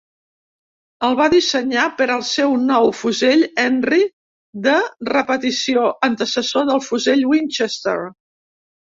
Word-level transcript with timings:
El 1.07 1.15
va 1.17 1.25
dissenyar 1.31 1.81
per 1.97 2.05
al 2.13 2.23
seu 2.29 2.55
nou 2.69 2.87
fusell 2.99 3.43
Henry 3.63 3.99
de 4.67 4.73
repetició, 5.09 5.83
antecessor 6.07 6.65
del 6.71 6.81
fusell 6.87 7.23
Winchester. 7.33 7.95